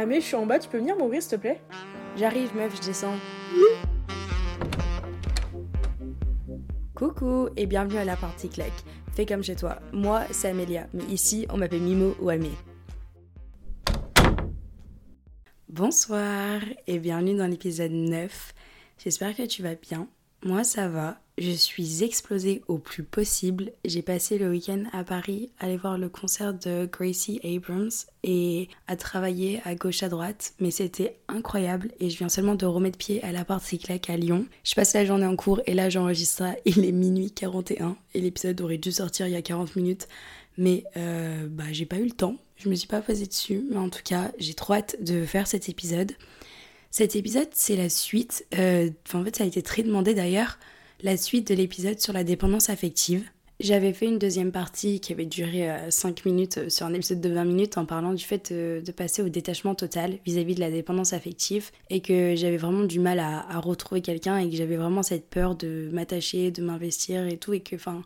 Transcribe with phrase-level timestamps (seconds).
[0.00, 1.60] Ah mais je suis en bas, tu peux venir m'ouvrir s'il te plaît?
[2.16, 3.16] J'arrive meuf, je descends.
[6.94, 8.84] Coucou et bienvenue à la partie claque.
[9.16, 9.80] Fais comme chez toi.
[9.92, 12.52] Moi, c'est Amélia, mais ici, on m'appelle Mimo ou Amé.
[15.68, 18.54] Bonsoir et bienvenue dans l'épisode 9.
[18.98, 20.06] J'espère que tu vas bien.
[20.44, 21.18] Moi, ça va.
[21.40, 23.70] Je suis explosée au plus possible.
[23.84, 27.92] J'ai passé le week-end à Paris, aller voir le concert de Gracie Abrams
[28.24, 30.54] et à travailler à gauche à droite.
[30.58, 34.16] Mais c'était incroyable et je viens seulement de remettre pied à la partie claque à
[34.16, 34.46] Lyon.
[34.64, 36.42] Je passe la journée en cours et là j'enregistre.
[36.64, 40.08] Il est minuit 41 et l'épisode aurait dû sortir il y a 40 minutes.
[40.56, 42.36] Mais euh, bah, j'ai pas eu le temps.
[42.56, 43.62] Je me suis pas posée dessus.
[43.70, 46.10] Mais en tout cas, j'ai trop hâte de faire cet épisode.
[46.90, 48.44] Cet épisode, c'est la suite.
[48.58, 50.58] Euh, en fait, ça a été très demandé d'ailleurs
[51.00, 53.24] la suite de l'épisode sur la dépendance affective.
[53.60, 57.20] J'avais fait une deuxième partie qui avait duré 5 euh, minutes euh, sur un épisode
[57.20, 60.60] de 20 minutes en parlant du fait euh, de, passer au détachement total vis-à-vis de
[60.60, 64.54] la dépendance affective et que j'avais vraiment du mal à, à retrouver quelqu'un et que
[64.54, 68.04] j'avais vraiment cette peur de m'attacher, de m'investir et tout et que enfin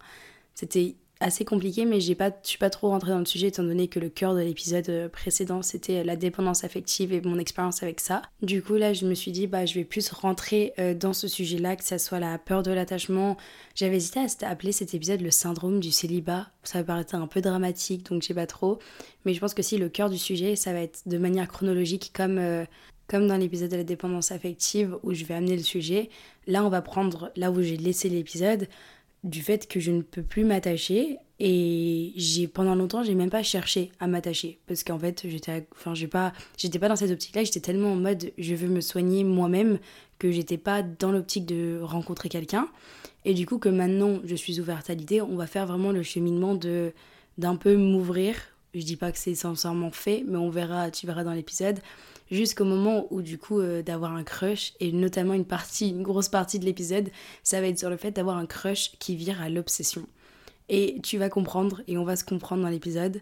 [0.54, 3.62] c'était assez compliqué, mais j'ai pas, je suis pas trop rentrée dans le sujet étant
[3.62, 7.82] donné que le cœur de l'épisode euh, précédent c'était la dépendance affective et mon expérience
[7.82, 8.22] avec ça.
[8.42, 11.28] Du coup là je me suis dit bah je vais plus rentrer euh, dans ce
[11.28, 13.36] sujet-là, que ça soit la peur de l'attachement.
[13.74, 16.48] J'avais hésité à appeler cet épisode le syndrome du célibat.
[16.64, 18.78] Ça me paraît un peu dramatique donc je sais pas trop,
[19.24, 22.12] mais je pense que si le cœur du sujet ça va être de manière chronologique
[22.14, 22.64] comme euh,
[23.08, 26.08] comme dans l'épisode de la dépendance affective où je vais amener le sujet.
[26.46, 28.68] Là on va prendre là où j'ai laissé l'épisode
[29.24, 33.42] du fait que je ne peux plus m'attacher et j'ai pendant longtemps j'ai même pas
[33.42, 37.34] cherché à m'attacher parce qu'en fait j'étais enfin j'ai pas j'étais pas dans cette optique
[37.34, 39.78] là j'étais tellement en mode je veux me soigner moi-même
[40.22, 42.68] que j'étais pas dans l'optique de rencontrer quelqu'un.
[43.24, 46.04] Et du coup que maintenant je suis ouverte à l'idée on va faire vraiment le
[46.04, 46.92] cheminement de
[47.38, 48.36] d'un peu m'ouvrir.
[48.72, 51.80] Je dis pas que c'est sincèrement fait mais on verra tu verras dans l'épisode
[52.32, 56.28] jusqu'au moment où du coup euh, d'avoir un crush et notamment une partie, une grosse
[56.28, 57.10] partie de l'épisode,
[57.44, 60.06] ça va être sur le fait d'avoir un crush qui vire à l'obsession.
[60.68, 63.20] Et tu vas comprendre et on va se comprendre dans l'épisode.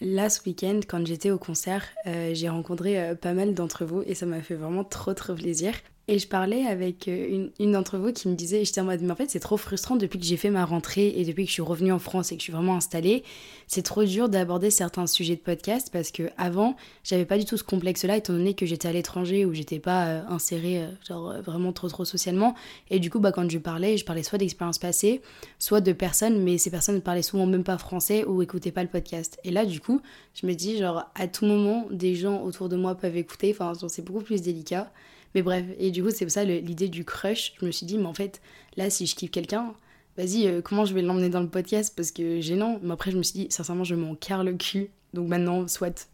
[0.00, 4.02] Là, ce week-end, quand j'étais au concert, euh, j'ai rencontré euh, pas mal d'entre vous
[4.04, 5.72] et ça m'a fait vraiment trop trop plaisir.
[6.08, 9.02] Et je parlais avec euh, une, une d'entre vous qui me disait, j'étais en mode,
[9.02, 11.48] mais en fait c'est trop frustrant depuis que j'ai fait ma rentrée et depuis que
[11.48, 13.22] je suis revenue en France et que je suis vraiment installée,
[13.68, 16.74] c'est trop dur d'aborder certains sujets de podcast parce que avant
[17.04, 20.06] j'avais pas du tout ce complexe-là étant donné que j'étais à l'étranger où j'étais pas
[20.06, 22.56] euh, insérée euh, genre vraiment trop trop socialement
[22.90, 25.22] et du coup bah quand je parlais, je parlais soit d'expériences passées,
[25.60, 28.88] soit de personnes, mais ces personnes parlaient souvent même pas français ou écoutaient pas le
[28.88, 29.38] podcast.
[29.44, 30.00] Et là du coup
[30.34, 33.72] je me dis genre à tout moment des gens autour de moi peuvent écouter, enfin
[33.88, 34.90] c'est beaucoup plus délicat.
[35.34, 37.54] Mais bref, et du coup, c'est ça l'idée du crush.
[37.60, 38.40] Je me suis dit, mais en fait,
[38.76, 39.74] là, si je kiffe quelqu'un,
[40.16, 41.94] vas-y, euh, comment je vais l'emmener dans le podcast?
[41.96, 42.78] Parce que gênant.
[42.82, 44.90] Mais après, je me suis dit, sincèrement, je m'en carre le cul.
[45.14, 46.08] Donc maintenant, soit,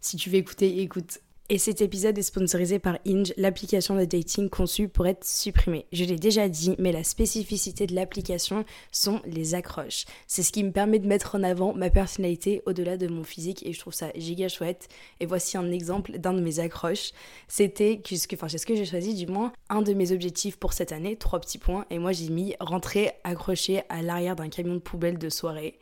[0.00, 1.20] si tu veux écouter, écoute.
[1.48, 5.86] Et cet épisode est sponsorisé par Inge, l'application de dating conçue pour être supprimée.
[5.92, 10.06] Je l'ai déjà dit, mais la spécificité de l'application sont les accroches.
[10.26, 13.64] C'est ce qui me permet de mettre en avant ma personnalité au-delà de mon physique
[13.64, 14.88] et je trouve ça giga chouette.
[15.20, 17.12] Et voici un exemple d'un de mes accroches.
[17.46, 18.02] C'était,
[18.34, 21.14] enfin c'est ce que j'ai choisi du moins, un de mes objectifs pour cette année,
[21.14, 21.86] trois petits points.
[21.90, 25.78] Et moi j'ai mis rentrer accroché à l'arrière d'un camion de poubelle de soirée.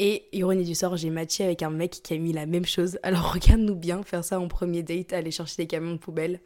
[0.00, 2.98] Et ironie du sort, j'ai matché avec un mec qui a mis la même chose.
[3.04, 6.40] Alors regarde-nous bien faire ça en premier date, aller chercher des camions de poubelle.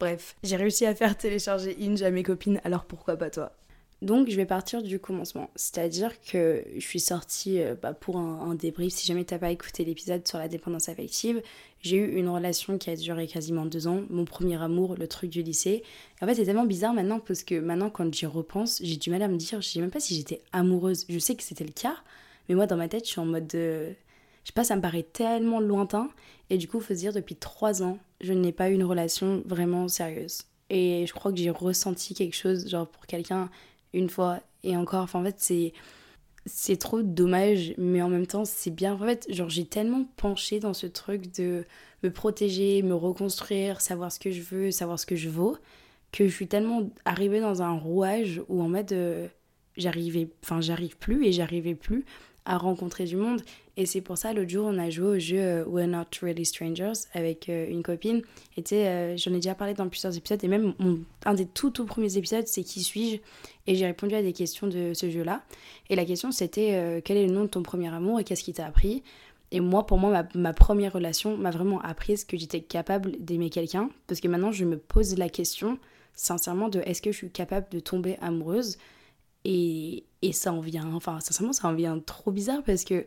[0.00, 3.52] Bref, j'ai réussi à faire télécharger Inge à mes copines, alors pourquoi pas toi?
[4.00, 8.54] Donc je vais partir du commencement, c'est-à-dire que je suis sortie euh, bah, pour un,
[8.54, 11.42] débrief, si jamais t'as pas écouté l'épisode sur la dépendance affective,
[11.80, 15.30] j'ai eu une relation qui a duré quasiment deux ans, mon premier amour, le truc
[15.30, 15.82] du lycée.
[16.22, 19.22] En fait c'est tellement bizarre maintenant parce que maintenant quand j'y repense, j'ai du mal
[19.22, 21.72] à me dire, je sais même pas si j'étais amoureuse, je sais que c'était le
[21.72, 21.96] cas,
[22.48, 23.94] mais moi, dans ma tête, je suis en mode de...
[24.44, 26.08] Je sais pas, ça me paraît tellement lointain.
[26.50, 28.84] Et du coup, il faut se dire, depuis trois ans, je n'ai pas eu une
[28.84, 30.42] relation vraiment sérieuse.
[30.70, 33.50] Et je crois que j'ai ressenti quelque chose, genre pour quelqu'un,
[33.92, 35.08] une fois et encore.
[35.14, 35.72] En fait, c'est
[36.46, 38.94] c'est trop dommage, mais en même temps, c'est bien.
[38.94, 41.64] En fait, genre, j'ai tellement penché dans ce truc de
[42.02, 45.56] me protéger, me reconstruire, savoir ce que je veux, savoir ce que je vaux,
[46.10, 49.28] que je suis tellement arrivée dans un rouage où en mode, euh,
[49.76, 52.06] j'arrivais, enfin, j'arrive plus et j'arrivais plus
[52.48, 53.42] à rencontrer du monde.
[53.76, 56.44] Et c'est pour ça, l'autre jour, on a joué au jeu euh, We're Not Really
[56.44, 58.22] Strangers avec euh, une copine.
[58.56, 60.42] Et euh, j'en ai déjà parlé dans plusieurs épisodes.
[60.42, 60.74] Et même
[61.24, 63.18] un des tout, tout premiers épisodes, c'est Qui suis-je?
[63.68, 65.42] Et j'ai répondu à des questions de ce jeu-là.
[65.90, 68.54] Et la question, c'était Quel est le nom de ton premier amour et qu'est-ce qui
[68.54, 69.04] t'a appris?
[69.52, 73.50] Et moi, pour moi, ma, ma première relation m'a vraiment appris que j'étais capable d'aimer
[73.50, 73.90] quelqu'un.
[74.06, 75.78] Parce que maintenant, je me pose la question,
[76.14, 78.78] sincèrement, de est-ce que je suis capable de tomber amoureuse?
[79.44, 83.06] Et, et ça en vient, enfin, sincèrement, ça en vient trop bizarre parce que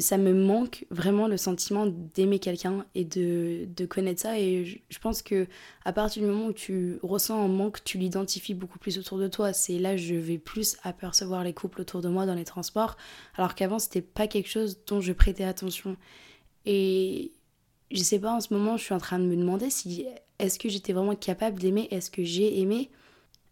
[0.00, 4.38] ça me manque vraiment le sentiment d'aimer quelqu'un et de, de, connaître ça.
[4.38, 5.46] Et je, pense que
[5.84, 9.28] à partir du moment où tu ressens un manque, tu l'identifies beaucoup plus autour de
[9.28, 9.52] toi.
[9.52, 12.96] C'est là je vais plus apercevoir les couples autour de moi dans les transports,
[13.36, 15.96] alors qu'avant c'était pas quelque chose dont je prêtais attention.
[16.66, 17.32] Et
[17.90, 20.06] je sais pas, en ce moment, je suis en train de me demander si
[20.38, 22.90] est-ce que j'étais vraiment capable d'aimer, est-ce que j'ai aimé?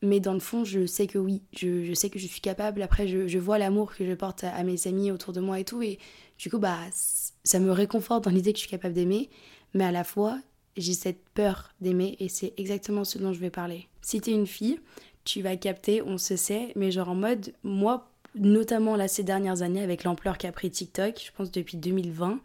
[0.02, 2.82] Mais dans le fond, je sais que oui, je, je sais que je suis capable.
[2.82, 5.64] Après, je, je vois l'amour que je porte à, mes amis autour de moi et
[5.64, 5.82] tout.
[5.82, 5.98] Et
[6.38, 9.30] du coup, bah, ça me réconforte dans l'idée que je suis capable d'aimer.
[9.72, 10.38] Mais à la fois,
[10.76, 13.88] j'ai cette peur d'aimer et c'est exactement ce dont je vais parler.
[14.02, 14.80] Si t'es une fille,
[15.24, 19.62] tu vas capter, on se sait, mais genre en mode, moi, notamment là ces dernières
[19.62, 22.40] années, avec l'ampleur qu'a pris TikTok, je pense depuis 2020,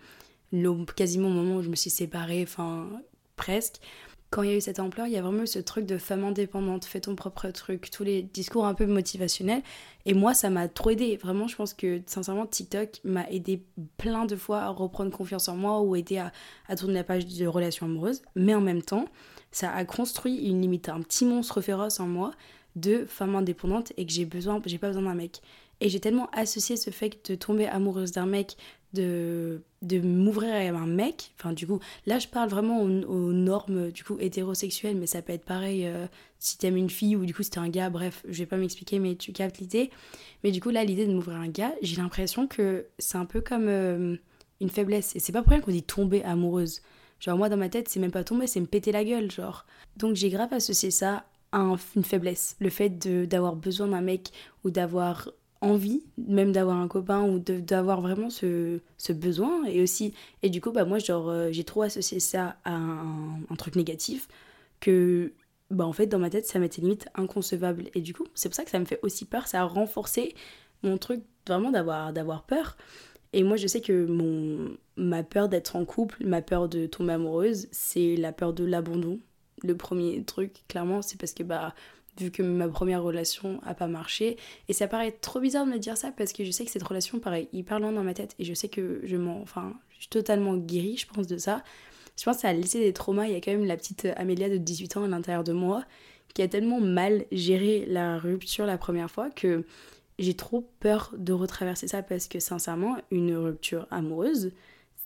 [0.53, 2.89] le, quasiment au moment où je me suis séparée, enfin
[3.35, 3.79] presque,
[4.29, 5.97] quand il y a eu cette ampleur, il y a vraiment eu ce truc de
[5.97, 9.63] femme indépendante, fais ton propre truc, tous les discours un peu motivationnels.
[10.05, 11.17] Et moi, ça m'a trop aidé.
[11.17, 13.63] Vraiment, je pense que sincèrement, TikTok m'a aidé
[13.97, 16.31] plein de fois à reprendre confiance en moi ou aidé à,
[16.67, 18.21] à tourner la page de relations amoureuses.
[18.35, 19.05] Mais en même temps,
[19.51, 22.31] ça a construit une limite, un petit monstre féroce en moi
[22.75, 25.41] de femme indépendante et que j'ai besoin, j'ai pas besoin d'un mec.
[25.81, 28.57] Et j'ai tellement associé ce fait de tomber amoureuse d'un mec,
[28.93, 31.31] de, de m'ouvrir à un mec.
[31.39, 35.33] Enfin, du coup, là, je parle vraiment aux, normes du coup hétérosexuelles, mais ça peut
[35.33, 36.07] être pareil euh,
[36.39, 37.89] si t'aimes une fille ou du coup si t'es un gars.
[37.89, 39.89] Bref, je vais pas m'expliquer, mais tu captes l'idée.
[40.43, 43.25] Mais du coup, là, l'idée de m'ouvrir à un gars, j'ai l'impression que c'est un
[43.25, 44.15] peu comme euh,
[44.61, 45.15] une faiblesse.
[45.15, 46.81] Et c'est pas pour rien qu'on dit tomber amoureuse.
[47.19, 49.65] Genre, moi, dans ma tête, c'est même pas tomber, c'est me péter la gueule, genre.
[49.97, 52.55] Donc, j'ai grave associé ça à une faiblesse.
[52.59, 52.89] Le fait
[53.27, 54.31] d'avoir besoin d'un mec
[54.63, 55.29] ou d'avoir
[55.61, 59.65] envie même d'avoir un copain ou d'avoir vraiment ce, ce, besoin.
[59.65, 60.13] Et aussi
[60.43, 63.75] et du coup bah moi genre euh, j'ai trop associé ça à un, un, truc
[63.75, 64.27] négatif
[64.79, 65.33] que
[65.69, 67.89] bah en fait dans ma tête ça m'était limite inconcevable.
[67.93, 69.47] Et du coup c'est pour ça que ça me fait aussi peur.
[69.47, 70.33] Ça a renforcé
[70.83, 72.77] mon truc vraiment d'avoir d'avoir peur.
[73.33, 77.13] Et moi je sais que mon ma peur d'être en couple ma peur de tomber
[77.13, 79.19] amoureuse c'est la peur de l'abandon.
[79.61, 81.73] Le premier truc clairement c'est parce que bah
[82.19, 84.37] vu que ma première relation a pas marché.
[84.67, 86.83] Et ça paraît trop bizarre de me dire ça parce que je sais que cette
[86.83, 89.41] relation paraît hyper loin dans ma tête et je sais que je m'en.
[89.41, 91.63] Enfin, je suis totalement guérie, je pense, de ça.
[92.17, 93.27] Je pense que ça a laissé des traumas.
[93.27, 95.85] Il y a quand même la petite Amélia de 18 ans à l'intérieur de moi
[96.33, 99.65] qui a tellement mal géré la rupture la première fois que
[100.19, 104.51] j'ai trop peur de retraverser ça parce que sincèrement, une rupture amoureuse,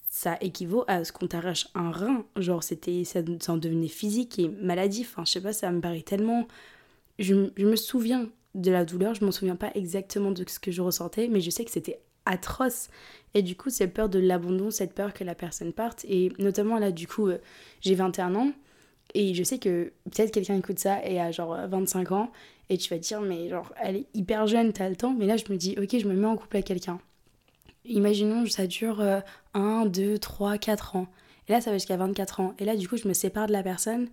[0.10, 2.26] ça équivaut à ce qu'on t'arrache un rein.
[2.36, 5.14] Genre, c'était, ça, en devenait physique et maladif.
[5.14, 6.48] Enfin, je sais pas, ça me paraît tellement
[7.20, 10.82] je, me souviens de la douleur, je m'en souviens pas exactement de ce que je
[10.82, 12.90] ressentais, mais je sais que c'était atroce.
[13.34, 16.78] Et du coup, cette peur de l'abandon, cette peur que la personne parte, et notamment
[16.78, 17.40] là, du coup, euh,
[17.82, 18.52] j'ai 21 ans,
[19.14, 22.32] et je sais que peut-être quelqu'un écoute ça et a genre 25 ans,
[22.70, 25.26] et tu vas te dire, mais genre, elle est hyper jeune, t'as le temps, mais
[25.26, 27.00] là, je me dis, ok, je me mets en couple avec quelqu'un.
[27.86, 29.04] Imaginons, ça dure
[29.54, 31.08] 1, 2, 3, 4 ans.
[31.48, 32.54] Et là, ça va jusqu'à 24 ans.
[32.60, 34.08] Et là, du coup, je me sépare de la personne.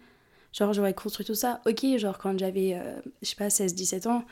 [0.52, 1.60] Genre, j'aurais construit tout ça.
[1.66, 4.24] Ok, genre, quand j'avais, euh, je sais pas, 16-17 ans,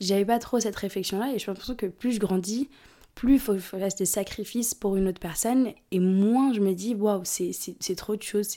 [0.00, 1.32] j'avais pas trop cette réflexion-là.
[1.34, 2.68] Et je pense que plus je grandis,
[3.14, 5.72] plus il faut, faire des sacrifices pour une autre personne.
[5.90, 8.48] Et moins je me dis, waouh, c'est trop de choses,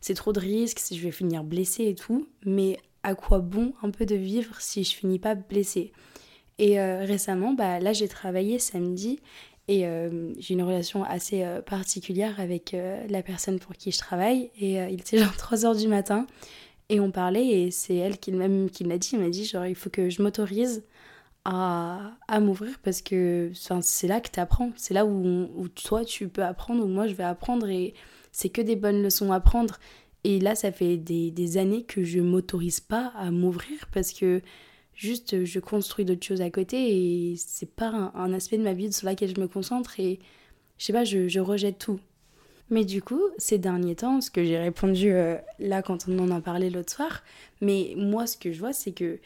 [0.00, 2.28] c'est trop de risques, je vais finir blessée et tout.
[2.44, 5.92] Mais à quoi bon un peu de vivre si je finis pas blessée?
[6.58, 9.18] Et euh, récemment, bah, là, j'ai travaillé samedi
[9.66, 13.98] et euh, j'ai une relation assez euh, particulière avec euh, la personne pour qui je
[13.98, 14.50] travaille.
[14.60, 16.26] Et il était genre 3h du matin.
[16.90, 19.10] Et on parlait et c'est elle qui, même qui l'a dit.
[19.14, 20.84] Elle m'a dit genre il faut que je m'autorise
[21.46, 24.70] à, à m'ouvrir parce que c'est là que tu apprends.
[24.76, 27.68] C'est là où, où, toi tu peux apprendre, où moi je vais apprendre.
[27.68, 27.94] Et
[28.32, 29.78] c'est que des bonnes leçons à prendre.
[30.24, 34.42] Et là ça fait des, des années que je m'autorise pas à m'ouvrir parce que
[34.94, 38.74] Juste, euh, je construis d'autres choses à côté et c'est pas un, aspect de ma
[38.74, 40.20] vie sur lequel je me concentre et
[40.78, 41.98] je sais pas, je, rejette tout.
[42.70, 46.30] Mais du coup, ces derniers temps, ce que j'ai répondu euh, là quand on en
[46.30, 47.22] a parlé l'autre soir,
[47.60, 49.18] mais moi ce que je vois c'est que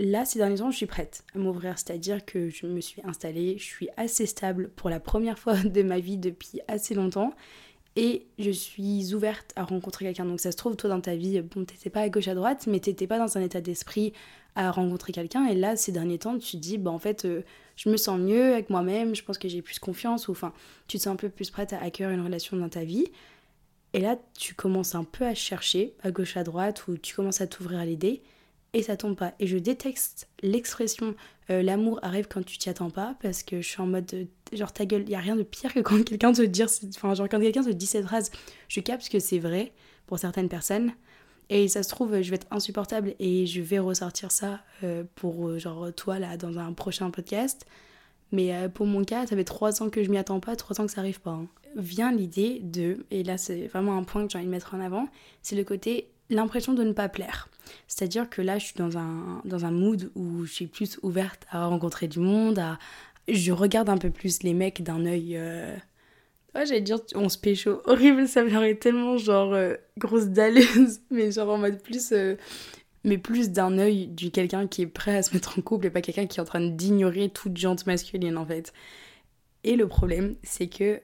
[0.00, 3.56] là ces derniers temps je suis prête à m'ouvrir, c'est-à-dire que je me suis installée,
[3.58, 7.34] je suis assez stable pour la première fois de ma vie depuis assez longtemps
[7.94, 10.24] et je suis ouverte à rencontrer quelqu'un.
[10.24, 12.66] Donc ça se trouve, toi dans ta vie, bon, t'étais pas à gauche à droite,
[12.66, 14.12] mais t'étais pas dans un état d'esprit
[14.54, 15.46] à rencontrer quelqu'un.
[15.46, 17.42] Et là, ces derniers temps, tu te dis, bah en fait, euh,
[17.76, 20.52] je me sens mieux avec moi-même, je pense que j'ai plus confiance, ou enfin,
[20.88, 23.06] tu te sens un peu plus prête à accueillir une relation dans ta vie.
[23.94, 27.40] Et là, tu commences un peu à chercher à gauche à droite, ou tu commences
[27.40, 28.22] à t'ouvrir à l'idée,
[28.74, 29.34] et ça tombe pas.
[29.38, 31.14] Et je déteste l'expression
[31.50, 34.72] euh, l'amour arrive quand tu t'y attends pas, parce que je suis en mode genre
[34.72, 37.28] ta gueule, il y a rien de pire que quand quelqu'un te dit, enfin genre
[37.28, 38.30] quand quelqu'un te dit cette phrase,
[38.68, 39.72] je capte que c'est vrai
[40.06, 40.92] pour certaines personnes.
[41.54, 45.48] Et ça se trouve, je vais être insupportable et je vais ressortir ça euh, pour
[45.48, 47.66] euh, genre toi là dans un prochain podcast.
[48.30, 50.80] Mais euh, pour mon cas, ça fait trois ans que je m'y attends pas, trois
[50.80, 51.32] ans que ça arrive pas.
[51.32, 51.48] Hein.
[51.76, 54.80] Vient l'idée de, et là c'est vraiment un point que j'ai envie de mettre en
[54.80, 55.08] avant,
[55.42, 57.50] c'est le côté l'impression de ne pas plaire.
[57.86, 61.46] C'est-à-dire que là, je suis dans un, dans un mood où je suis plus ouverte
[61.50, 62.78] à rencontrer du monde, à,
[63.28, 65.38] je regarde un peu plus les mecs d'un œil.
[66.54, 67.80] Ouais, j'allais dire, on se pécho.
[67.86, 72.12] Horrible, ça me tellement genre euh, grosse dalleuse, mais genre en mode plus.
[72.12, 72.36] Euh,
[73.04, 75.90] mais plus d'un œil du quelqu'un qui est prêt à se mettre en couple et
[75.90, 78.72] pas quelqu'un qui est en train d'ignorer toute jante masculine en fait.
[79.64, 81.00] Et le problème, c'est que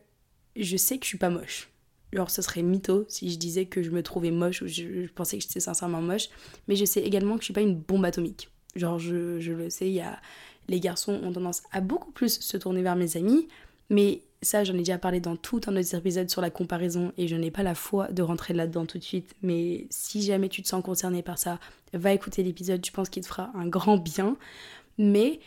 [0.55, 1.71] je sais que je suis pas moche.
[2.13, 5.13] Genre, ce serait mytho si je disais que je me trouvais moche ou je, je
[5.13, 6.29] pensais que j'étais sincèrement moche.
[6.67, 8.49] Mais je sais également que je suis pas une bombe atomique.
[8.77, 10.21] Genre, je, je le sais, y a,
[10.69, 13.49] les garçons ont tendance à beaucoup plus se tourner vers mes amis.
[13.91, 17.27] Mais ça, j'en ai déjà parlé dans tout un autre épisode sur la comparaison et
[17.27, 19.35] je n'ai pas la foi de rentrer là-dedans tout de suite.
[19.43, 21.59] Mais si jamais tu te sens concerné par ça,
[21.93, 24.37] va écouter l'épisode, je pense qu'il te fera un grand bien.
[24.97, 25.41] Mais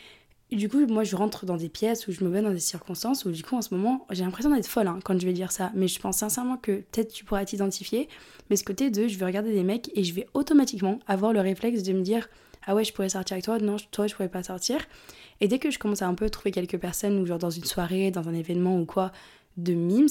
[0.52, 3.24] du coup, moi, je rentre dans des pièces où je me mets dans des circonstances
[3.24, 5.52] où, du coup, en ce moment, j'ai l'impression d'être folle hein, quand je vais dire
[5.52, 5.72] ça.
[5.74, 8.10] Mais je pense sincèrement que peut-être tu pourras t'identifier.
[8.50, 11.40] Mais ce côté de, je vais regarder des mecs et je vais automatiquement avoir le
[11.40, 12.28] réflexe de me dire
[12.66, 14.80] ah ouais, je pourrais sortir avec toi, non, toi, je pourrais pas sortir.
[15.40, 17.66] Et dès que je commence à un peu trouver quelques personnes, ou genre dans une
[17.66, 19.12] soirée, dans un événement ou quoi,
[19.58, 20.08] de mimes,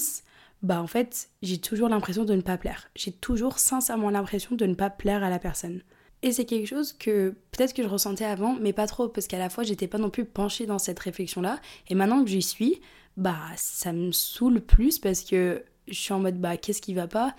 [0.61, 2.89] bah en fait, j'ai toujours l'impression de ne pas plaire.
[2.95, 5.81] J'ai toujours sincèrement l'impression de ne pas plaire à la personne.
[6.23, 9.39] Et c'est quelque chose que peut-être que je ressentais avant, mais pas trop, parce qu'à
[9.39, 11.59] la fois, j'étais pas non plus penchée dans cette réflexion-là.
[11.89, 12.79] Et maintenant que j'y suis,
[13.17, 17.07] bah ça me saoule plus parce que je suis en mode, bah qu'est-ce qui va
[17.07, 17.35] pas?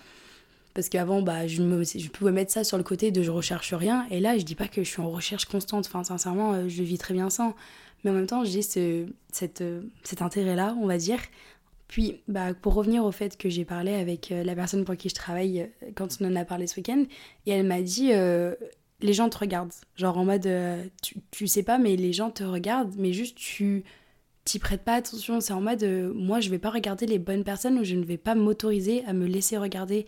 [0.75, 4.07] Parce qu'avant, bah, je, pouvais mettre ça sur le côté de je recherche rien.
[4.11, 5.87] Et là, je dis pas que je suis en recherche constante.
[5.87, 7.55] Enfin, sincèrement, euh, je vis très bien sans.
[8.05, 9.07] Mais en même temps, j'ai ce,
[9.61, 11.19] euh, cet intérêt-là, on va dire.
[11.89, 15.11] Puis, bah, pour revenir au fait que j'ai parlé avec euh, la personne pour qui
[15.11, 17.05] je travaille quand on en a parlé ce week-end,
[17.47, 18.13] et elle m'a dit
[19.01, 19.75] les gens te regardent.
[19.97, 20.49] Genre en mode,
[21.03, 23.85] tu, tu, sais pas, mais les gens te regardent, mais juste tu
[24.45, 25.41] t'y prêtes pas attention.
[25.41, 28.17] C'est en mode, moi, je vais pas regarder les bonnes personnes ou je ne vais
[28.17, 30.07] pas m'autoriser à me laisser regarder.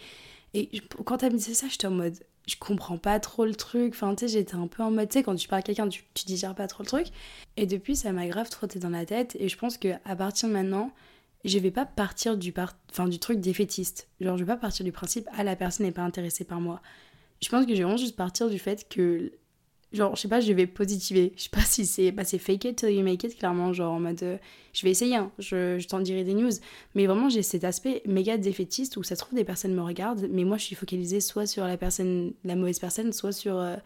[0.54, 0.70] Et
[1.04, 3.92] quand elle me disait ça, j'étais en mode, je comprends pas trop le truc.
[3.94, 5.88] Enfin, tu sais, j'étais un peu en mode, tu sais, quand tu parles à quelqu'un,
[5.88, 7.08] tu, tu digères pas trop le truc.
[7.56, 9.36] Et depuis, ça m'a grave trotté dans la tête.
[9.40, 10.92] Et je pense que à partir de maintenant,
[11.44, 12.74] je vais pas partir du, par...
[12.90, 14.08] enfin, du truc défaitiste.
[14.20, 16.80] Genre, je vais pas partir du principe, ah, la personne n'est pas intéressée par moi.
[17.42, 19.32] Je pense que je vais vraiment juste partir du fait que
[19.94, 21.32] genre, je sais pas, je vais positiver.
[21.36, 23.72] Je sais pas si c'est bah, fake it till you make it, clairement.
[23.72, 24.36] Genre, en mode, euh,
[24.72, 26.50] je vais essayer, hein, je, je t'en dirai des news.
[26.94, 30.28] Mais vraiment, j'ai cet aspect méga défaitiste où ça se trouve, des personnes me regardent,
[30.30, 33.76] mais moi, je suis focalisée soit sur la personne, la mauvaise personne, soit sur euh,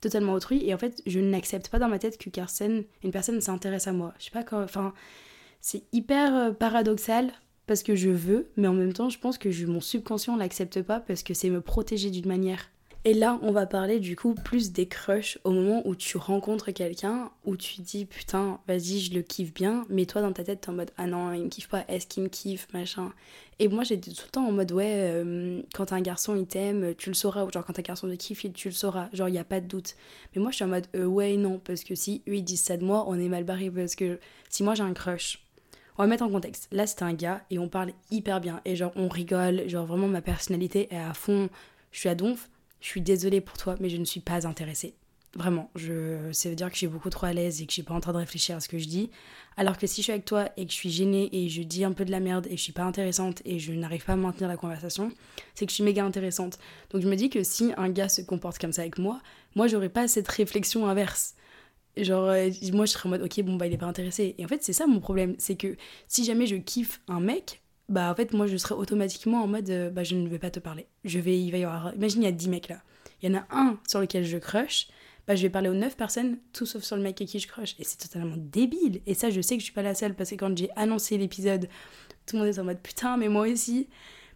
[0.00, 0.66] totalement autrui.
[0.66, 3.92] Et en fait, je n'accepte pas dans ma tête que personne, une personne s'intéresse à
[3.92, 4.14] moi.
[4.18, 4.62] Je sais pas quand.
[4.62, 4.94] Enfin,
[5.60, 7.30] c'est hyper euh, paradoxal
[7.66, 11.00] parce que je veux, mais en même temps, je pense que mon subconscient l'accepte pas
[11.00, 12.70] parce que c'est me protéger d'une manière
[13.04, 16.72] et là, on va parler du coup plus des crushs au moment où tu rencontres
[16.72, 20.62] quelqu'un, où tu dis putain, vas-y, je le kiffe bien, mais toi dans ta tête,
[20.62, 23.12] t'es en mode ah non, il me kiffe pas, est-ce qu'il me kiffe, machin.
[23.60, 26.94] Et moi j'étais tout le temps en mode ouais, euh, quand un garçon il t'aime,
[26.96, 29.38] tu le sauras, ou genre quand un garçon te kiffe, tu le sauras, genre il
[29.38, 29.94] a pas de doute.
[30.34, 32.62] Mais moi je suis en mode euh, ouais, non, parce que si eux ils disent
[32.62, 34.18] ça de moi, on est mal barré, parce que
[34.50, 35.44] si moi j'ai un crush,
[35.98, 36.68] on va mettre en contexte.
[36.70, 38.60] Là, c'était un gars et on parle hyper bien.
[38.64, 39.68] Et genre, on rigole.
[39.68, 41.48] Genre, vraiment, ma personnalité est à fond.
[41.90, 42.48] Je suis à donf
[42.80, 44.94] je suis désolée pour toi, mais je ne suis pas intéressée.
[45.34, 47.74] Vraiment, je, ça veut dire que je suis beaucoup trop à l'aise et que je
[47.74, 49.10] suis pas en train de réfléchir à ce que je dis.
[49.58, 51.84] Alors que si je suis avec toi et que je suis gênée et je dis
[51.84, 54.16] un peu de la merde et je suis pas intéressante et je n'arrive pas à
[54.16, 55.12] maintenir la conversation,
[55.54, 56.58] c'est que je suis méga intéressante.
[56.90, 59.20] Donc je me dis que si un gars se comporte comme ça avec moi,
[59.54, 61.34] moi j'aurais pas cette réflexion inverse.
[61.96, 64.34] Genre, euh, moi je serais en mode ok, bon bah il est pas intéressé.
[64.38, 67.60] Et en fait, c'est ça mon problème, c'est que si jamais je kiffe un mec,
[67.88, 70.50] bah en fait moi je serais automatiquement en mode euh, bah je ne vais pas
[70.50, 70.86] te parler.
[71.04, 72.82] Je vais il va y avoir imagine il y a 10 mecs là.
[73.22, 74.88] Il y en a un sur lequel je crush,
[75.26, 77.48] bah je vais parler aux 9 personnes tout sauf sur le mec avec qui je
[77.48, 80.14] crush et c'est totalement débile et ça je sais que je suis pas la seule
[80.14, 81.68] parce que quand j'ai annoncé l'épisode
[82.26, 83.88] tout le monde est en mode putain mais moi aussi.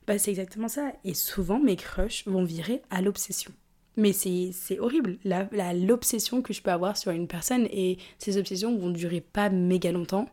[0.05, 3.53] Bah c'est exactement ça et souvent mes crushs vont virer à l'obsession.
[3.97, 8.91] Mais c'est horrible, l'obsession que je peux avoir sur une personne et ces obsessions vont
[8.91, 10.31] durer pas méga longtemps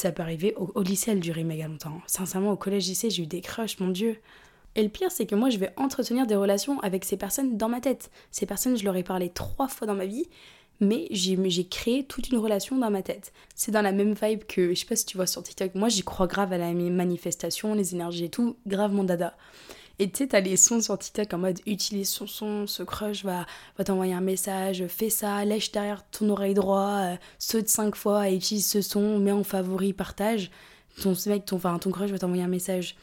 [0.00, 0.54] ça peut arriver.
[0.56, 2.00] Au, lycée, elle durait méga longtemps.
[2.06, 4.16] Sincèrement, au collège-lycée, j'ai eu des crushs, mon dieu.
[4.76, 7.68] Et le pire, c'est que moi, je vais entretenir des relations avec ces personnes dans
[7.68, 8.10] ma tête.
[8.30, 10.26] Ces personnes, je leur ai parlé trois fois dans ma vie,
[10.80, 13.32] mais j'ai créé toute une relation dans ma tête.
[13.54, 15.88] C'est dans la même vibe que, je sais pas si tu vois sur TikTok, moi
[15.88, 19.36] j'y crois grave à la manifestation, les énergies et tout, grave mon dada.
[20.00, 23.22] Et tu sais, t'as les sons sur TikTok en mode utilise son son, ce crush
[23.22, 23.44] va,
[23.76, 28.30] va t'envoyer un message, fais ça, lèche derrière ton oreille droite, euh, saute cinq fois
[28.30, 30.50] et utilise ce son, mets en favori, partage.
[31.02, 32.96] Ton mec, ton, enfin, ton crush va t'envoyer un message.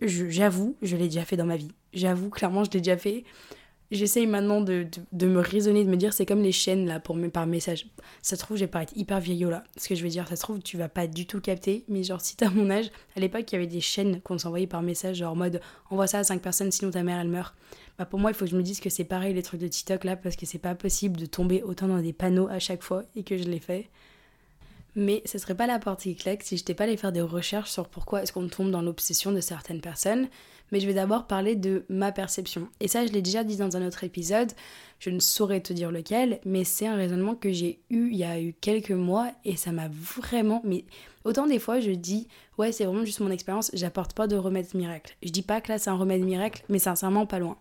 [0.00, 1.72] J'avoue, je, l'ai déjà fait dans ma vie.
[1.92, 3.24] J'avoue, clairement, je l'ai déjà fait.
[3.90, 7.18] J'essaye maintenant de, de, me raisonner, de me dire c'est comme les chaînes là pour
[7.32, 7.86] par message.
[8.22, 9.50] Ça se trouve, je vais paraître hyper vieillot.
[9.76, 11.84] Ce que je veux dire, ça se trouve, tu vas pas du tout capter.
[11.88, 14.66] Mais genre, si t'as mon âge, à l'époque, il y avait des chaînes qu'on s'envoyait
[14.66, 17.54] par message, genre en mode envoie ça à 5 personnes sinon ta mère elle meurt.
[17.98, 19.68] Bah pour moi, il faut que je me dise que c'est pareil les trucs de
[19.68, 22.82] TikTok là parce que c'est pas possible de tomber autant dans des panneaux à chaque
[22.82, 23.90] fois et que je l'ai fait.
[24.96, 27.70] Mais ce serait pas la partie claque si je n'étais pas allé faire des recherches
[27.70, 30.28] sur pourquoi est-ce qu'on tombe dans l'obsession de certaines personnes.
[30.72, 32.68] Mais je vais d'abord parler de ma perception.
[32.78, 34.52] Et ça, je l'ai déjà dit dans un autre épisode.
[35.00, 38.24] Je ne saurais te dire lequel, mais c'est un raisonnement que j'ai eu il y
[38.24, 40.60] a eu quelques mois et ça m'a vraiment.
[40.64, 40.84] Mais
[41.24, 42.28] autant des fois, je dis,
[42.58, 45.16] ouais, c'est vraiment juste mon expérience, j'apporte pas de remède miracle.
[45.22, 47.56] Je dis pas que là, c'est un remède miracle, mais sincèrement, pas loin.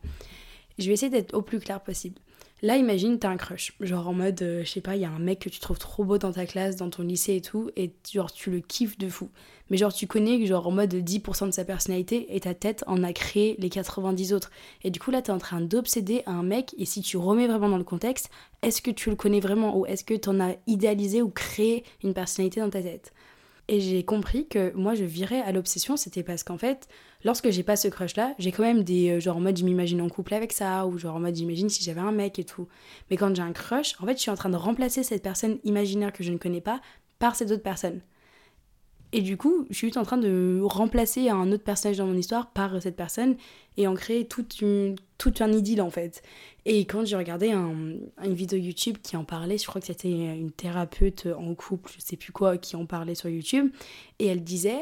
[0.77, 2.19] Je vais essayer d'être au plus clair possible.
[2.61, 3.73] Là, imagine, t'as un crush.
[3.79, 5.79] Genre en mode, euh, je sais pas, il y a un mec que tu trouves
[5.79, 8.97] trop beau dans ta classe, dans ton lycée et tout, et genre tu le kiffes
[8.97, 9.29] de fou.
[9.69, 12.83] Mais genre tu connais que genre en mode 10% de sa personnalité et ta tête
[12.85, 14.51] en a créé les 90 autres.
[14.83, 17.47] Et du coup là, t'es en train d'obséder à un mec, et si tu remets
[17.47, 18.29] vraiment dans le contexte,
[18.61, 22.13] est-ce que tu le connais vraiment ou est-ce que t'en as idéalisé ou créé une
[22.13, 23.13] personnalité dans ta tête?
[23.69, 26.87] Et j'ai compris que moi je virais à l'obsession, c'était parce qu'en fait,
[27.23, 29.63] lorsque j'ai pas ce crush là, j'ai quand même des euh, genre en mode je
[29.63, 32.43] m'imagine en couple avec ça ou genre en mode j'imagine si j'avais un mec et
[32.43, 32.67] tout.
[33.11, 35.59] Mais quand j'ai un crush, en fait, je suis en train de remplacer cette personne
[35.63, 36.81] imaginaire que je ne connais pas
[37.19, 38.01] par cette autre personne.
[39.11, 42.51] Et du coup, je suis en train de remplacer un autre personnage dans mon histoire
[42.51, 43.37] par cette personne
[43.77, 44.95] et en créer toute, une,
[45.39, 46.21] un idylle en fait.
[46.65, 47.73] Et quand j'ai regardé un,
[48.23, 52.01] une vidéo YouTube qui en parlait, je crois que c'était une thérapeute en couple, je
[52.01, 53.71] sais plus quoi, qui en parlait sur YouTube,
[54.19, 54.81] et elle disait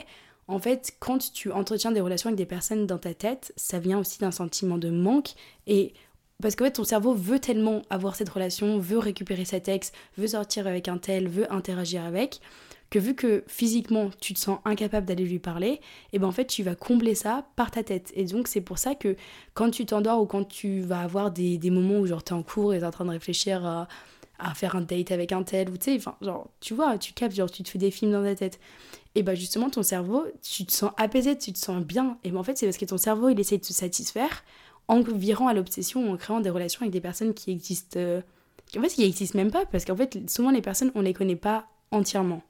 [0.49, 3.99] en fait, quand tu entretiens des relations avec des personnes dans ta tête, ça vient
[3.99, 5.33] aussi d'un sentiment de manque
[5.67, 5.93] et
[6.41, 10.27] parce qu'en fait, ton cerveau veut tellement avoir cette relation, veut récupérer cet ex, veut
[10.27, 12.41] sortir avec un tel, veut interagir avec,
[12.89, 15.81] que vu que physiquement tu te sens incapable d'aller lui parler, et
[16.13, 18.11] eh ben en fait tu vas combler ça par ta tête.
[18.15, 19.15] Et donc c'est pour ça que
[19.53, 22.43] quand tu t'endors ou quand tu vas avoir des, des moments où genre t'es en
[22.43, 23.87] cours et t'es en train de réfléchir à,
[24.39, 27.35] à, faire un date avec un tel, ou tu sais, genre tu vois, tu captes,
[27.35, 28.59] genre tu te fais des films dans ta tête.
[29.15, 32.17] Et ben justement ton cerveau, tu te sens apaisé, tu te sens bien.
[32.23, 34.43] Et ben en fait c'est parce que ton cerveau il essaie de se satisfaire
[34.87, 37.99] en virant à l'obsession, en créant des relations avec des personnes qui existent...
[37.99, 38.21] Euh,
[38.77, 41.35] en fait, qui n'existent même pas, parce qu'en fait, souvent les personnes, on les connaît
[41.37, 42.41] pas entièrement.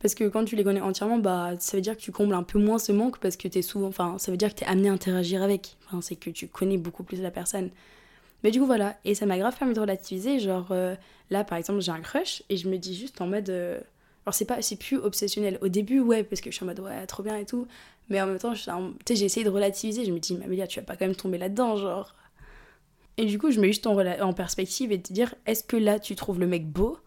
[0.00, 2.44] Parce que quand tu les connais entièrement, bah, ça veut dire que tu combles un
[2.44, 3.88] peu moins ce manque parce que tu es souvent.
[3.88, 5.76] Enfin, ça veut dire que tu es amené à interagir avec.
[6.00, 7.70] C'est que tu connais beaucoup plus la personne.
[8.44, 8.96] Mais du coup, voilà.
[9.04, 10.38] Et ça m'a grave permis de relativiser.
[10.38, 10.94] Genre, euh,
[11.30, 13.50] là, par exemple, j'ai un crush et je me dis juste en mode.
[13.50, 13.80] Euh,
[14.24, 15.58] alors, c'est pas c'est plus obsessionnel.
[15.62, 17.66] Au début, ouais, parce que je suis en mode, ouais, trop bien et tout.
[18.08, 20.04] Mais en même temps, j'ai essayé de relativiser.
[20.04, 22.14] Je me dis, Amélia, tu vas pas quand même tomber là-dedans, genre.
[23.16, 25.98] Et du coup, je mets juste en, en perspective et te dire, est-ce que là,
[25.98, 26.98] tu trouves le mec beau?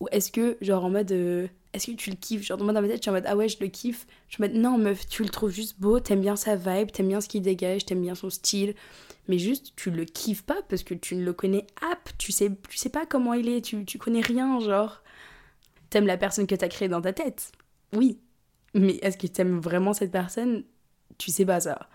[0.00, 1.12] Ou est-ce que, genre, en mode.
[1.12, 2.42] Euh, est-ce que tu le kiffes?
[2.42, 4.06] Genre, dans ma tête, je suis en mode, ah ouais, je le kiffe.
[4.28, 6.90] Je suis en mode, non, meuf, tu le trouves juste beau, t'aimes bien sa vibe,
[6.90, 8.74] t'aimes bien ce qu'il dégage, t'aimes bien son style.
[9.28, 12.50] Mais juste, tu le kiffes pas parce que tu ne le connais app, tu sais,
[12.68, 15.02] tu sais pas comment il est, tu, tu connais rien, genre.
[15.90, 17.52] T'aimes la personne que t'as créée dans ta tête?
[17.92, 18.18] Oui.
[18.74, 20.64] Mais est-ce que t'aimes vraiment cette personne?
[21.18, 21.88] Tu sais pas ça.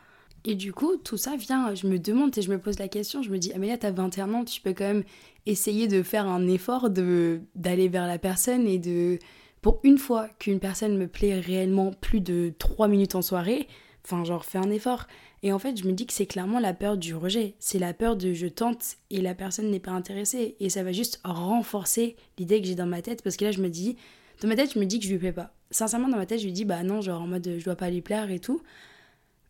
[0.45, 3.23] Et du coup, tout ça vient, je me demande et je me pose la question,
[3.23, 5.03] je me dis, Amélia, t'as 21 ans, tu peux quand même
[5.47, 9.17] essayer de faire un effort d'aller vers la personne et de
[9.65, 13.67] pour une fois qu'une personne me plaît réellement plus de 3 minutes en soirée,
[14.04, 15.08] enfin genre fais un effort.
[15.41, 17.91] Et en fait je me dis que c'est clairement la peur du rejet, c'est la
[17.91, 20.56] peur de je tente et la personne n'est pas intéressée.
[20.60, 23.60] Et ça va juste renforcer l'idée que j'ai dans ma tête parce que là je
[23.60, 23.97] me dis,
[24.39, 25.51] dans ma tête je me dis que je lui plais pas.
[25.71, 27.89] Sincèrement dans ma tête je lui dis bah non genre en mode je dois pas
[27.89, 28.62] lui plaire et tout.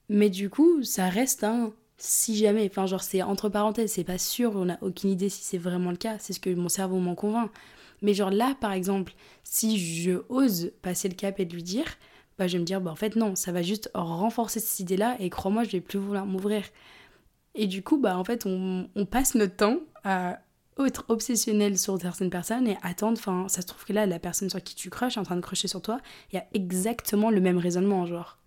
[0.08, 4.18] Mais du coup ça reste un si jamais, enfin genre c'est entre parenthèses, c'est pas
[4.18, 7.00] sûr, on n'a aucune idée si c'est vraiment le cas, c'est ce que mon cerveau
[7.00, 7.52] m'en convainc.
[8.02, 11.86] Mais genre là, par exemple, si je ose passer le cap et de lui dire,
[12.38, 15.16] bah, je vais me dire, bah, en fait, non, ça va juste renforcer cette idée-là
[15.20, 16.64] et crois-moi, je vais plus vouloir m'ouvrir.
[17.56, 20.40] Et du coup, bah, en fait, on, passe notre temps à
[20.80, 24.50] être obsessionnel sur certaines personnes et attendre, enfin, ça se trouve que là, la personne
[24.50, 27.40] sur qui tu crushes, en train de crusher sur toi, il y a exactement le
[27.40, 28.38] même raisonnement, genre.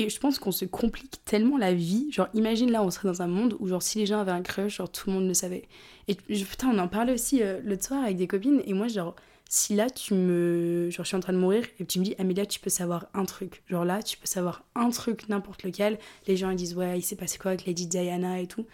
[0.00, 2.10] Et je pense qu'on se complique tellement la vie.
[2.10, 4.40] Genre, imagine là, on serait dans un monde où, genre, si les gens avaient un
[4.40, 5.68] crush, genre, tout le monde le savait.
[6.08, 8.62] Et putain, on en parlait aussi euh, l'autre soir avec des copines.
[8.64, 9.14] Et moi, genre,
[9.50, 10.88] si là, tu me.
[10.90, 13.08] Genre, je suis en train de mourir et tu me dis, Amélia, tu peux savoir
[13.12, 13.62] un truc.
[13.68, 15.98] Genre là, tu peux savoir un truc, n'importe lequel.
[16.26, 18.64] Les gens, ils disent, ouais, il s'est passé quoi avec Lady Diana et tout.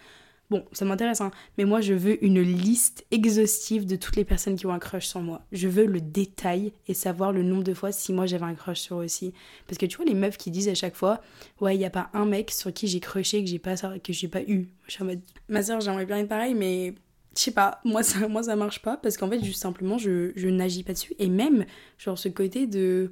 [0.49, 4.55] Bon, ça m'intéresse, hein, mais moi je veux une liste exhaustive de toutes les personnes
[4.55, 5.41] qui ont un crush sur moi.
[5.51, 8.79] Je veux le détail et savoir le nombre de fois si moi j'avais un crush
[8.79, 9.33] sur eux aussi.
[9.67, 11.19] Parce que tu vois, les meufs qui disent à chaque fois,
[11.59, 14.13] ouais, il n'y a pas un mec sur qui j'ai crushé que j'ai pas, que
[14.13, 14.69] j'ai pas eu.
[14.87, 16.93] Je suis en mode, ma soeur, j'aimerais bien être pareil, mais
[17.35, 20.31] je sais pas, moi ça, moi ça marche pas parce qu'en fait, juste simplement, je,
[20.37, 21.13] je n'agis pas dessus.
[21.19, 21.65] Et même,
[21.97, 23.11] genre, ce côté de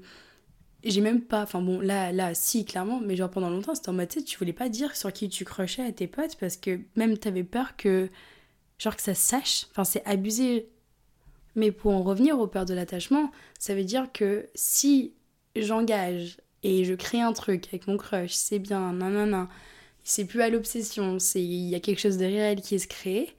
[0.91, 3.93] j'ai même pas, enfin bon, là, là, si, clairement, mais genre pendant longtemps, c'était en
[3.93, 6.79] mode, tu tu voulais pas dire sur qui tu crochais à tes potes parce que
[6.95, 8.09] même t'avais peur que,
[8.79, 9.65] genre, que ça sache.
[9.71, 10.69] Enfin, c'est abusé.
[11.55, 15.13] Mais pour en revenir aux peurs de l'attachement, ça veut dire que si
[15.55, 19.49] j'engage et je crée un truc avec mon crush, c'est bien, nanana,
[20.03, 23.35] c'est plus à l'obsession, c'est il y a quelque chose de réel qui se crée,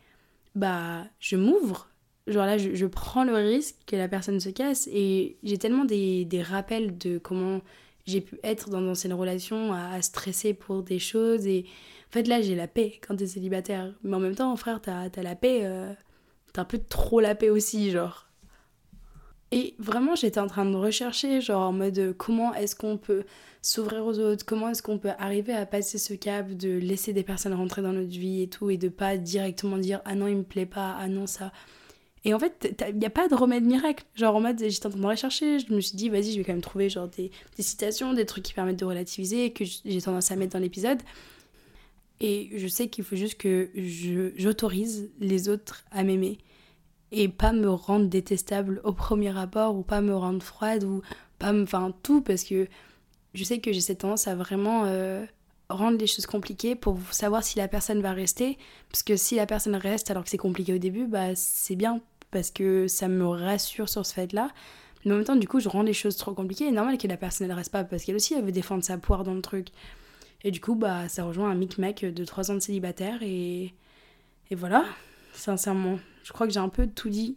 [0.55, 1.86] bah, je m'ouvre
[2.27, 6.25] genre là, je, prends le risque que la personne se casse et j'ai tellement des,
[6.25, 7.61] des, rappels de comment
[8.07, 11.67] j'ai pu être dans d'anciennes relations à, stresser pour des choses et
[12.09, 13.93] en fait là j'ai la paix quand t'es célibataire.
[14.03, 15.93] Mais en même temps frère t'as as la paix euh,
[16.53, 18.27] t'as un peu trop la paix aussi genre.
[19.53, 23.25] Et vraiment j'étais en train de rechercher genre en mode comment est-ce qu'on peut
[23.63, 24.45] s'ouvrir aux autres?
[24.45, 27.93] Comment est-ce qu'on peut arriver à passer ce cap de laisser des personnes rentrer dans
[27.93, 30.97] notre vie et tout et de pas directement dire ah non il me plaît pas
[30.99, 31.53] ah non ça
[32.27, 34.05] et en fait, il n'y a pas de remède miracle.
[34.17, 36.45] Genre en mode, j'étais en train de rechercher, je me suis dit, vas-y, je vais
[36.45, 40.33] quand même trouver genre des, citations, des trucs qui permettent de relativiser, que j'ai tendance
[40.33, 40.99] à mettre dans l'épisode.
[42.19, 43.71] Et je sais qu'il faut juste que
[44.37, 46.39] j'autorise les autres à m'aimer
[47.13, 51.03] et pas me rendre détestable au premier rapport ou pas me rendre froide ou
[51.39, 51.63] pas me.
[51.63, 52.67] Enfin, tout parce que
[53.35, 55.25] je sais que j'ai cette tendance à vraiment euh,
[55.69, 58.59] rendre les choses compliquées pour savoir si la personne va rester.
[58.91, 62.01] Parce que si la personne reste alors que c'est compliqué au début, bah c'est bien
[62.31, 64.51] parce que ça me rassure sur ce fait-là.
[65.05, 66.67] Mais en même temps, du coup, je rends les choses trop compliquées.
[66.67, 68.99] Et normal que la personne ne reste pas parce qu'elle aussi, elle veut défendre sa
[68.99, 69.69] poire dans le truc.
[70.43, 73.23] Et du coup, bah, ça rejoint un micmac de 3 ans de célibataire.
[73.23, 73.75] Et,
[74.51, 74.85] et voilà,
[75.33, 77.37] sincèrement, je crois que j'ai un peu tout dit.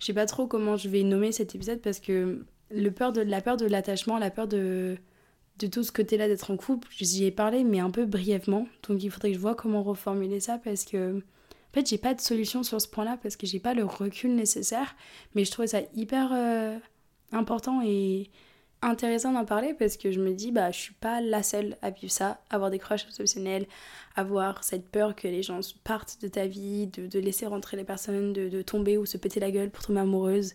[0.00, 3.20] Je sais pas trop comment je vais nommer cet épisode parce que le peur de,
[3.20, 4.96] la peur de l'attachement, la peur de,
[5.58, 8.68] de tout ce côté-là d'être en couple, j'y ai parlé, mais un peu brièvement.
[8.88, 11.22] Donc il faudrait que je vois comment reformuler ça parce que
[11.78, 14.96] fait, j'ai pas de solution sur ce point-là parce que j'ai pas le recul nécessaire,
[15.34, 16.78] mais je trouvais ça hyper euh,
[17.32, 18.30] important et
[18.82, 21.90] intéressant d'en parler parce que je me dis bah je suis pas la seule à
[21.90, 23.66] vivre ça, avoir des crushs obsessionnels,
[24.14, 28.32] avoir cette peur que les gens partent de ta vie, de, laisser rentrer les personnes,
[28.32, 30.54] de, de, tomber ou se péter la gueule pour tomber amoureuse.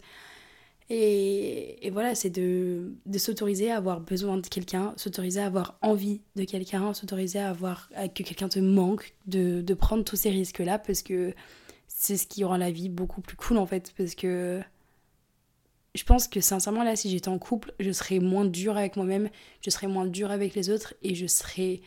[0.90, 6.44] Et, voilà, c'est de, s'autoriser à avoir besoin de quelqu'un, s'autoriser à avoir envie de
[6.44, 11.34] quelqu'un, s'autoriser à avoir que quelqu'un te manque, de, prendre tous ces risques-là parce que
[11.88, 13.94] c'est ce qui rend la vie beaucoup plus cool en fait.
[13.98, 14.62] Parce que
[15.96, 19.30] je pense que sincèrement là, si j'étais en couple, je serais moins dure avec moi-même,
[19.62, 21.82] je serais moins dure avec les autres et je serais.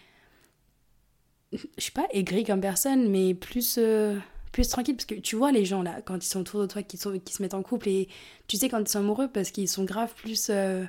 [1.52, 3.76] Je suis pas aigrie comme personne, mais plus.
[3.78, 4.18] Euh,
[4.56, 6.82] plus tranquille parce que tu vois les gens là quand ils sont autour de toi
[6.82, 8.08] qui, sont, qui se mettent en couple et
[8.46, 10.86] tu sais quand ils sont amoureux parce qu'ils sont grave plus euh,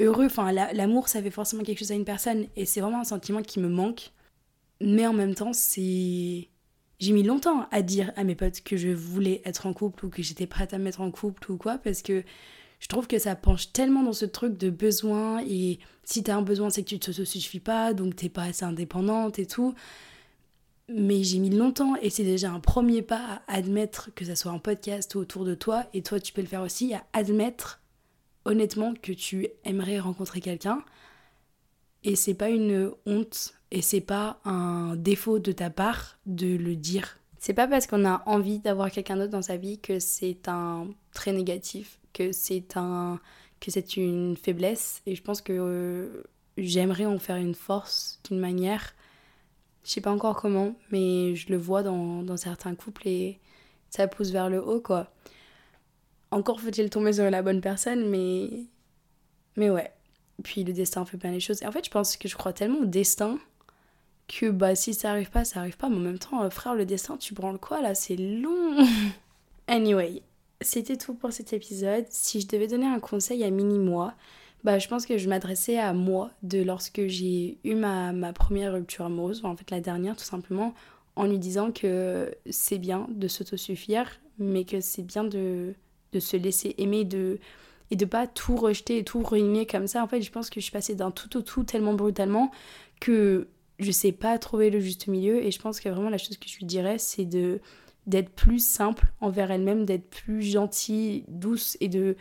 [0.00, 3.04] heureux enfin l'amour ça fait forcément quelque chose à une personne et c'est vraiment un
[3.04, 4.10] sentiment qui me manque.
[4.80, 6.48] Mais en même temps c'est
[6.98, 10.08] j'ai mis longtemps à dire à mes potes que je voulais être en couple ou
[10.08, 12.24] que j'étais prête à me mettre en couple ou quoi parce que
[12.80, 16.42] je trouve que ça penche tellement dans ce truc de besoin et si t'as un
[16.42, 19.72] besoin c'est que tu te suffis pas donc t'es pas assez indépendante et tout
[20.88, 24.52] mais j'ai mis longtemps et c'est déjà un premier pas à admettre que ça soit
[24.52, 25.84] un podcast ou autour de toi.
[25.92, 27.80] Et toi tu peux le faire aussi à admettre
[28.44, 30.82] honnêtement que tu aimerais rencontrer quelqu'un.
[32.04, 36.74] Et c'est pas une honte et c'est pas un défaut de ta part de le
[36.74, 37.18] dire.
[37.38, 40.88] C'est pas parce qu'on a envie d'avoir quelqu'un d'autre dans sa vie que c'est un
[41.12, 43.20] trait négatif, que c'est un
[43.60, 45.02] que c'est une faiblesse.
[45.06, 46.22] Et je pense que euh,
[46.56, 48.94] j'aimerais en faire une force d'une manière
[49.88, 53.40] je sais pas encore comment, mais je le vois dans, certains couples et
[53.88, 55.10] ça pousse vers le haut, quoi.
[56.30, 58.50] Encore faut-il tomber sur la bonne personne, mais.
[59.56, 59.90] Mais ouais.
[60.44, 61.62] Puis le destin fait bien les choses.
[61.64, 63.38] En fait, je pense que je crois tellement au destin
[64.28, 65.88] que bah si ça arrive pas, ça arrive pas.
[65.88, 67.94] Mais en même temps, euh, frère, le destin, tu branles quoi là?
[67.94, 68.76] C'est long
[69.68, 70.22] Anyway,
[70.60, 72.04] c'était tout pour cet épisode.
[72.10, 74.12] Si je devais donner un conseil à mini-moi,
[74.64, 78.72] bah, je pense que je m'adressais à moi de lorsque j'ai eu ma, ma, première
[78.72, 80.74] rupture amoureuse, en fait la dernière tout simplement,
[81.16, 85.74] en lui disant que c'est bien de s'autosuffire, mais que c'est bien de,
[86.12, 87.38] de, se laisser aimer de,
[87.90, 90.02] et de pas tout rejeter et tout ruiner comme ça.
[90.02, 92.50] En fait, je pense que je suis passée d'un tout au tout tellement brutalement
[93.00, 96.36] que je sais pas trouver le juste milieu et je pense que vraiment la chose
[96.36, 97.60] que je lui dirais c'est de
[98.06, 102.16] d'être plus simple envers elle-même, d'être plus gentille, douce et de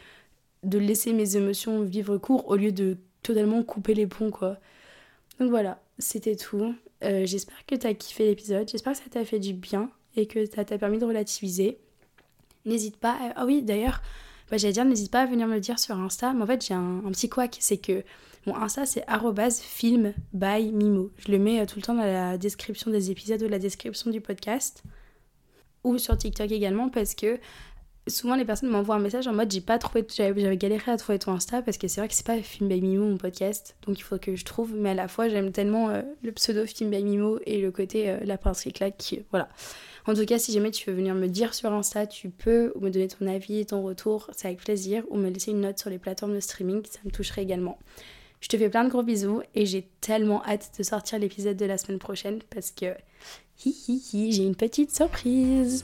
[0.63, 4.57] de laisser mes émotions vivre court au lieu de totalement couper les ponts, quoi.
[5.39, 6.75] Donc voilà, c'était tout.
[7.03, 10.45] Euh, j'espère que t'as kiffé l'épisode, j'espère que ça t'a fait du bien et que
[10.45, 11.77] ça t'a permis de relativiser.
[12.65, 13.17] N'hésite pas.
[13.35, 14.01] Ah oui, d'ailleurs,
[14.49, 16.33] bah, j'allais dire, n'hésite pas à venir me le dire sur Insta.
[16.33, 18.03] Mais en fait, j'ai un, petit couac, c'est que
[18.45, 19.05] mon Insta, c'est
[19.61, 21.11] film by Mimo.
[21.17, 24.09] Je le mets euh, tout le temps dans la description des épisodes ou la description
[24.09, 24.83] du podcast.
[25.83, 27.39] Ou sur TikTok également, parce que
[28.07, 31.19] souvent les personnes m'envoient un message en mode j'ai pas trouvé, j'avais galéré à trouver
[31.19, 33.99] ton Insta parce que c'est vrai que c'est pas Film by Mimo mon podcast, donc
[33.99, 36.89] il faut que je trouve, mais à la fois j'aime tellement euh, le pseudo Film
[36.89, 39.49] by Mimo et le côté euh, la claque qui, voilà.
[40.05, 42.79] En tout cas, si jamais tu veux venir me dire sur Insta, tu peux ou
[42.79, 45.77] me donner ton avis et ton retour, c'est avec plaisir, ou me laisser une note
[45.79, 47.77] sur les plateformes de streaming, ça me toucherait également.
[48.39, 51.65] Je te fais plein de gros bisous et j'ai tellement hâte de sortir l'épisode de
[51.65, 52.85] la semaine prochaine parce que
[53.65, 55.83] hi hi hi, j'ai une petite surprise.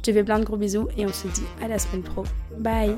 [0.00, 2.24] Je te fais plein de gros bisous et on se dit à la semaine pro.
[2.58, 2.96] Bye